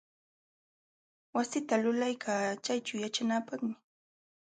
Wasita 1.35 1.75
lulaykaa 1.83 2.45
chayćhuu 2.65 3.01
yaćhanaapaqmi. 3.03 3.73